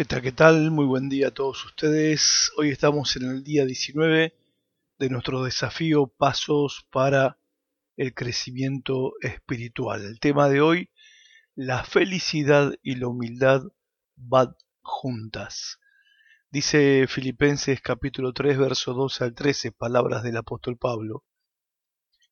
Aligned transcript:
¿Qué 0.00 0.06
tal? 0.06 0.22
¿Qué 0.22 0.32
tal? 0.32 0.70
Muy 0.70 0.86
buen 0.86 1.10
día 1.10 1.28
a 1.28 1.30
todos 1.30 1.62
ustedes. 1.66 2.50
Hoy 2.56 2.70
estamos 2.70 3.14
en 3.16 3.24
el 3.24 3.44
día 3.44 3.66
19 3.66 4.34
de 4.98 5.10
nuestro 5.10 5.44
desafío 5.44 6.06
Pasos 6.06 6.88
para 6.90 7.38
el 7.98 8.14
crecimiento 8.14 9.12
espiritual. 9.20 10.02
El 10.06 10.18
tema 10.18 10.48
de 10.48 10.62
hoy, 10.62 10.88
la 11.54 11.84
felicidad 11.84 12.72
y 12.82 12.94
la 12.94 13.08
humildad 13.08 13.60
van 14.16 14.56
juntas. 14.80 15.78
Dice 16.50 17.06
Filipenses 17.06 17.82
capítulo 17.82 18.32
3, 18.32 18.56
verso 18.56 18.94
12 18.94 19.24
al 19.24 19.34
13, 19.34 19.70
palabras 19.70 20.22
del 20.22 20.38
apóstol 20.38 20.78
Pablo. 20.78 21.26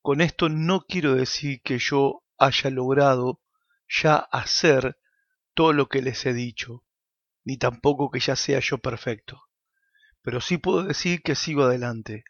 Con 0.01 0.23
esto 0.23 0.49
no 0.49 0.87
quiero 0.89 1.17
decir 1.17 1.61
que 1.61 1.79
yo 1.79 2.25
haya 2.39 2.71
logrado 2.71 3.43
ya 3.87 4.17
hacer 4.17 4.97
todo 5.53 5.75
lo 5.75 5.91
que 5.91 6.01
les 6.01 6.25
he 6.25 6.33
dicho 6.33 6.83
ni 7.49 7.57
tampoco 7.57 8.11
que 8.11 8.21
ya 8.21 8.37
sea 8.37 8.61
yo 8.61 8.77
perfecto. 8.77 9.45
Pero 10.21 10.43
sí 10.43 10.59
puedo 10.59 10.83
decir 10.83 11.23
que 11.23 11.35
sigo 11.35 11.63
adelante, 11.63 12.25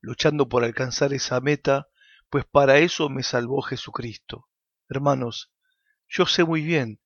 luchando 0.00 0.48
por 0.48 0.62
alcanzar 0.62 1.12
esa 1.12 1.40
meta, 1.40 1.88
pues 2.30 2.44
para 2.44 2.78
eso 2.78 3.08
me 3.08 3.24
salvó 3.24 3.62
Jesucristo. 3.62 4.46
Hermanos, 4.88 5.52
yo 6.08 6.26
sé 6.26 6.44
muy 6.44 6.62
bien 6.62 7.00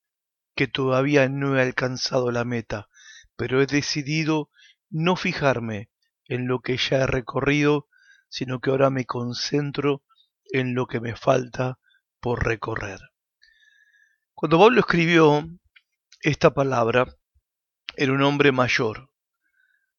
que 0.55 0.69
todavía 0.69 1.27
no 1.30 1.56
he 1.56 1.62
alcanzado 1.62 2.30
la 2.33 2.45
meta, 2.45 2.91
pero 3.34 3.62
he 3.62 3.67
decidido 3.67 4.51
no 4.91 5.17
fijarme 5.17 5.91
en 6.27 6.48
lo 6.48 6.61
que 6.61 6.77
ya 6.77 6.98
he 6.98 7.06
recorrido, 7.06 7.89
sino 8.28 8.61
que 8.61 8.69
ahora 8.69 8.91
me 8.91 9.06
concentro 9.06 10.05
en 10.53 10.75
lo 10.75 10.87
que 10.87 11.00
me 11.00 11.17
falta 11.17 11.78
por 12.20 12.44
recorrer. 12.44 13.00
Cuando 14.34 14.59
Pablo 14.59 14.81
escribió 14.81 15.48
esta 16.20 16.53
palabra, 16.53 17.17
era 18.00 18.12
un 18.12 18.22
hombre 18.22 18.52
mayor. 18.52 19.10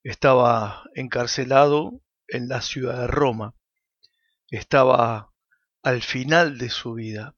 Estaba 0.04 0.84
encarcelado 0.96 2.02
en 2.30 2.48
la 2.48 2.62
ciudad 2.62 2.98
de 3.02 3.08
Roma. 3.08 3.56
Estaba 4.48 5.34
al 5.84 6.02
final 6.02 6.58
de 6.58 6.70
su 6.70 6.94
vida. 6.94 7.36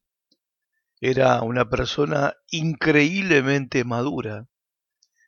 Era 0.99 1.41
una 1.41 1.67
persona 1.67 2.35
increíblemente 2.51 3.83
madura. 3.83 4.49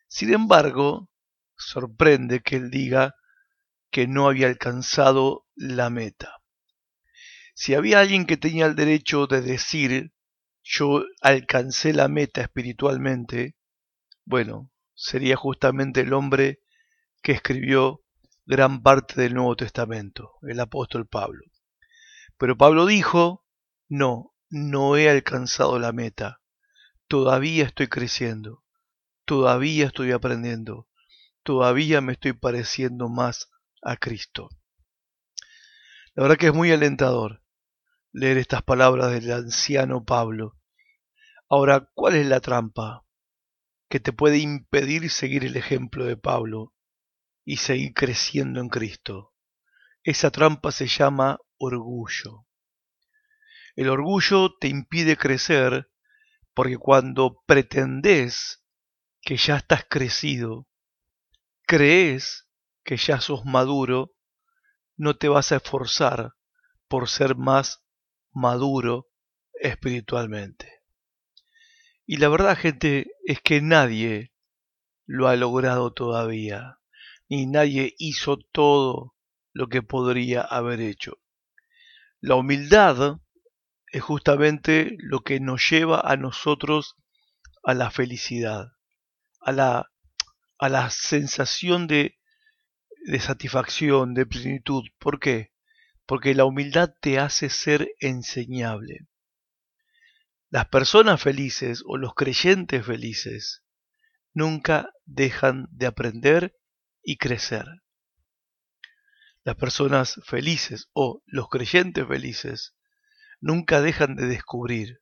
Sin 0.07 0.31
embargo, 0.31 1.09
sorprende 1.57 2.41
que 2.41 2.57
él 2.57 2.69
diga 2.69 3.15
que 3.89 4.05
no 4.05 4.27
había 4.27 4.45
alcanzado 4.45 5.47
la 5.55 5.89
meta. 5.89 6.43
Si 7.55 7.73
había 7.73 8.01
alguien 8.01 8.27
que 8.27 8.37
tenía 8.37 8.67
el 8.67 8.75
derecho 8.75 9.25
de 9.25 9.41
decir 9.41 10.13
yo 10.61 11.03
alcancé 11.21 11.91
la 11.91 12.07
meta 12.07 12.41
espiritualmente, 12.41 13.55
bueno, 14.25 14.69
sería 14.95 15.35
justamente 15.35 16.01
el 16.01 16.13
hombre 16.13 16.61
que 17.21 17.31
escribió 17.31 18.03
gran 18.45 18.83
parte 18.83 19.21
del 19.21 19.33
Nuevo 19.33 19.55
Testamento, 19.55 20.33
el 20.41 20.59
apóstol 20.59 21.07
Pablo. 21.07 21.45
Pero 22.37 22.57
Pablo 22.57 22.85
dijo, 22.85 23.45
no, 23.87 24.33
no 24.49 24.97
he 24.97 25.09
alcanzado 25.09 25.79
la 25.79 25.91
meta, 25.91 26.41
todavía 27.07 27.65
estoy 27.65 27.87
creciendo, 27.87 28.63
todavía 29.25 29.87
estoy 29.87 30.11
aprendiendo, 30.11 30.87
todavía 31.43 32.01
me 32.01 32.13
estoy 32.13 32.33
pareciendo 32.33 33.09
más 33.09 33.49
a 33.81 33.97
Cristo. 33.97 34.49
La 36.15 36.23
verdad 36.23 36.37
que 36.37 36.47
es 36.47 36.53
muy 36.53 36.71
alentador 36.71 37.41
leer 38.11 38.37
estas 38.37 38.61
palabras 38.61 39.11
del 39.11 39.31
anciano 39.31 40.05
Pablo. 40.05 40.57
Ahora, 41.49 41.89
¿cuál 41.93 42.15
es 42.15 42.27
la 42.27 42.39
trampa? 42.39 43.03
Que 43.93 43.99
te 43.99 44.11
puede 44.11 44.39
impedir 44.39 45.07
seguir 45.11 45.45
el 45.45 45.55
ejemplo 45.55 46.05
de 46.05 46.17
Pablo 46.17 46.73
y 47.45 47.57
seguir 47.57 47.93
creciendo 47.93 48.59
en 48.59 48.67
Cristo. 48.67 49.35
Esa 50.01 50.31
trampa 50.31 50.71
se 50.71 50.87
llama 50.87 51.37
orgullo. 51.59 52.47
El 53.75 53.89
orgullo 53.89 54.55
te 54.59 54.67
impide 54.67 55.15
crecer 55.15 55.91
porque 56.55 56.79
cuando 56.79 57.43
pretendes 57.45 58.65
que 59.21 59.37
ya 59.37 59.57
estás 59.57 59.85
crecido, 59.87 60.67
crees 61.67 62.49
que 62.83 62.97
ya 62.97 63.21
sos 63.21 63.45
maduro, 63.45 64.15
no 64.97 65.17
te 65.17 65.27
vas 65.27 65.51
a 65.51 65.57
esforzar 65.57 66.33
por 66.87 67.07
ser 67.07 67.35
más 67.35 67.85
maduro 68.31 69.07
espiritualmente. 69.53 70.82
Y 72.05 72.17
la 72.17 72.29
verdad, 72.29 72.57
gente, 72.57 73.11
es 73.25 73.39
que 73.41 73.61
nadie 73.61 74.33
lo 75.05 75.27
ha 75.27 75.35
logrado 75.35 75.93
todavía, 75.93 76.79
ni 77.29 77.45
nadie 77.45 77.95
hizo 77.97 78.37
todo 78.37 79.15
lo 79.53 79.67
que 79.67 79.81
podría 79.81 80.41
haber 80.41 80.81
hecho. 80.81 81.19
La 82.19 82.35
humildad 82.35 83.19
es 83.87 84.01
justamente 84.01 84.95
lo 84.99 85.19
que 85.21 85.39
nos 85.39 85.69
lleva 85.69 86.01
a 86.01 86.17
nosotros 86.17 86.95
a 87.63 87.73
la 87.73 87.91
felicidad, 87.91 88.73
a 89.39 89.51
la, 89.51 89.91
a 90.57 90.69
la 90.69 90.89
sensación 90.89 91.87
de, 91.87 92.17
de 93.05 93.19
satisfacción, 93.19 94.13
de 94.13 94.25
plenitud. 94.25 94.83
¿Por 94.99 95.19
qué? 95.19 95.53
Porque 96.05 96.33
la 96.33 96.45
humildad 96.45 96.93
te 96.99 97.19
hace 97.19 97.49
ser 97.49 97.89
enseñable. 97.99 99.07
Las 100.53 100.67
personas 100.67 101.19
felices 101.19 101.81
o 101.83 101.97
los 101.97 102.13
creyentes 102.13 102.85
felices 102.85 103.63
nunca 104.35 104.93
dejan 105.03 105.65
de 105.71 105.87
aprender 105.87 106.55
y 107.01 107.17
crecer. 107.17 107.65
Las 109.43 109.55
personas 109.55 110.21
felices 110.27 110.91
o 110.93 111.23
los 111.25 111.49
creyentes 111.49 112.07
felices 112.07 112.75
nunca 113.41 113.81
dejan 113.81 114.15
de 114.15 114.27
descubrir, 114.27 115.01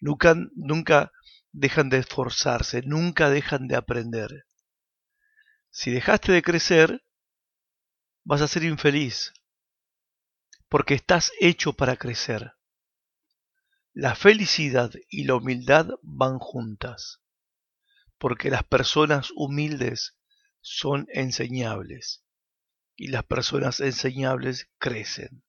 nunca, 0.00 0.34
nunca 0.54 1.12
dejan 1.52 1.90
de 1.90 1.98
esforzarse, 1.98 2.80
nunca 2.86 3.28
dejan 3.28 3.68
de 3.68 3.76
aprender. 3.76 4.46
Si 5.68 5.90
dejaste 5.90 6.32
de 6.32 6.40
crecer, 6.40 7.04
vas 8.24 8.40
a 8.40 8.48
ser 8.48 8.64
infeliz, 8.64 9.34
porque 10.70 10.94
estás 10.94 11.32
hecho 11.38 11.74
para 11.74 11.96
crecer. 11.96 12.54
La 13.96 14.16
felicidad 14.16 14.90
y 15.08 15.22
la 15.22 15.36
humildad 15.36 15.86
van 16.02 16.40
juntas, 16.40 17.20
porque 18.18 18.50
las 18.50 18.64
personas 18.64 19.30
humildes 19.36 20.16
son 20.60 21.06
enseñables 21.12 22.24
y 22.96 23.06
las 23.06 23.22
personas 23.22 23.78
enseñables 23.78 24.68
crecen. 24.78 25.44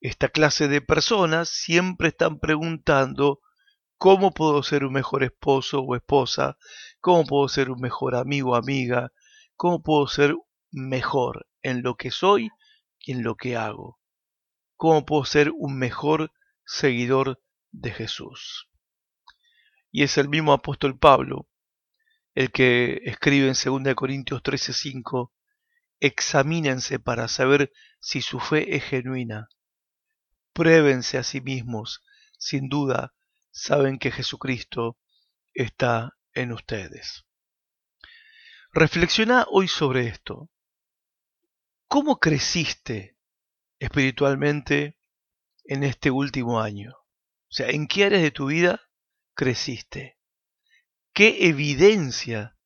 Esta 0.00 0.28
clase 0.28 0.68
de 0.68 0.80
personas 0.80 1.48
siempre 1.48 2.06
están 2.06 2.38
preguntando 2.38 3.40
cómo 3.98 4.30
puedo 4.30 4.62
ser 4.62 4.84
un 4.84 4.92
mejor 4.92 5.24
esposo 5.24 5.80
o 5.80 5.96
esposa, 5.96 6.58
cómo 7.00 7.24
puedo 7.24 7.48
ser 7.48 7.72
un 7.72 7.80
mejor 7.80 8.14
amigo 8.14 8.52
o 8.52 8.54
amiga, 8.54 9.12
cómo 9.56 9.82
puedo 9.82 10.06
ser 10.06 10.36
mejor 10.70 11.48
en 11.62 11.82
lo 11.82 11.96
que 11.96 12.12
soy 12.12 12.48
y 13.00 13.10
en 13.10 13.24
lo 13.24 13.34
que 13.34 13.56
hago, 13.56 13.98
cómo 14.76 15.04
puedo 15.04 15.24
ser 15.24 15.50
un 15.50 15.76
mejor 15.76 16.30
seguidor 16.64 17.40
de 17.76 17.92
Jesús. 17.92 18.68
Y 19.90 20.02
es 20.02 20.18
el 20.18 20.28
mismo 20.28 20.52
apóstol 20.52 20.98
Pablo 20.98 21.48
el 22.36 22.52
que 22.52 23.00
escribe 23.04 23.48
en 23.48 23.54
2 23.54 23.94
Corintios 23.94 24.42
13:5, 24.42 25.32
examínense 26.00 26.98
para 26.98 27.28
saber 27.28 27.72
si 27.98 28.20
su 28.20 28.40
fe 28.40 28.76
es 28.76 28.84
genuina. 28.84 29.48
Pruébense 30.52 31.16
a 31.16 31.22
sí 31.22 31.40
mismos, 31.40 32.02
sin 32.38 32.68
duda 32.68 33.14
saben 33.50 33.98
que 33.98 34.12
Jesucristo 34.12 34.98
está 35.54 36.12
en 36.34 36.52
ustedes. 36.52 37.24
Reflexiona 38.70 39.46
hoy 39.50 39.66
sobre 39.66 40.06
esto. 40.06 40.50
¿Cómo 41.88 42.18
creciste 42.18 43.16
espiritualmente 43.78 44.98
en 45.64 45.84
este 45.84 46.10
último 46.10 46.60
año? 46.60 47.05
O 47.48 47.54
sea, 47.56 47.68
¿en 47.70 47.86
qué 47.86 48.04
áreas 48.04 48.22
de 48.22 48.30
tu 48.30 48.46
vida 48.46 48.80
creciste? 49.34 50.18
¿Qué 51.12 51.46
evidencia 51.48 52.56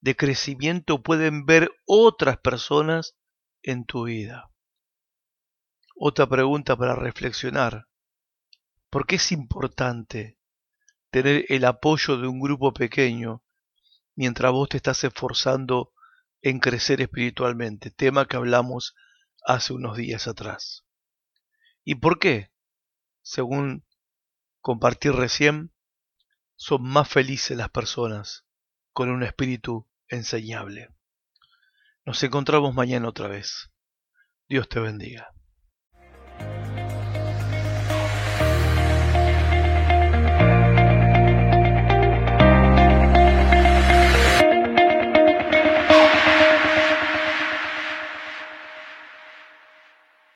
de 0.00 0.16
crecimiento 0.16 1.02
pueden 1.02 1.44
ver 1.44 1.70
otras 1.84 2.38
personas 2.38 3.16
en 3.62 3.84
tu 3.84 4.04
vida? 4.04 4.50
Otra 5.96 6.26
pregunta 6.26 6.76
para 6.76 6.94
reflexionar. 6.94 7.88
¿Por 8.88 9.06
qué 9.06 9.16
es 9.16 9.32
importante 9.32 10.38
tener 11.10 11.44
el 11.48 11.64
apoyo 11.64 12.16
de 12.16 12.26
un 12.26 12.40
grupo 12.40 12.72
pequeño 12.72 13.44
mientras 14.14 14.52
vos 14.52 14.68
te 14.70 14.78
estás 14.78 15.04
esforzando 15.04 15.92
en 16.40 16.58
crecer 16.58 17.02
espiritualmente? 17.02 17.90
Tema 17.90 18.26
que 18.26 18.36
hablamos 18.36 18.94
hace 19.44 19.74
unos 19.74 19.96
días 19.96 20.26
atrás. 20.26 20.86
¿Y 21.84 21.96
por 21.96 22.18
qué? 22.18 22.50
Según 23.22 23.84
compartir 24.60 25.12
recién, 25.12 25.72
son 26.56 26.82
más 26.82 27.08
felices 27.08 27.56
las 27.56 27.70
personas 27.70 28.44
con 28.92 29.08
un 29.08 29.22
espíritu 29.22 29.88
enseñable. 30.08 30.90
Nos 32.04 32.22
encontramos 32.22 32.74
mañana 32.74 33.08
otra 33.08 33.28
vez. 33.28 33.70
Dios 34.48 34.68
te 34.68 34.80
bendiga. 34.80 35.32